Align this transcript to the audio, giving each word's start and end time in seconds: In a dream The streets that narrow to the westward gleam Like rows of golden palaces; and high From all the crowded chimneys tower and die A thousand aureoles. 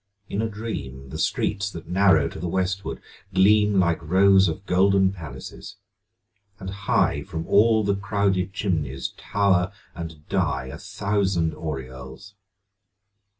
In 0.29 0.41
a 0.41 0.49
dream 0.49 1.09
The 1.09 1.19
streets 1.19 1.69
that 1.69 1.87
narrow 1.87 2.27
to 2.27 2.39
the 2.39 2.47
westward 2.47 2.99
gleam 3.35 3.79
Like 3.79 4.01
rows 4.01 4.47
of 4.47 4.65
golden 4.65 5.11
palaces; 5.13 5.75
and 6.59 6.71
high 6.71 7.21
From 7.21 7.45
all 7.45 7.83
the 7.83 7.95
crowded 7.95 8.51
chimneys 8.51 9.13
tower 9.15 9.71
and 9.93 10.27
die 10.27 10.69
A 10.73 10.79
thousand 10.79 11.53
aureoles. 11.53 12.33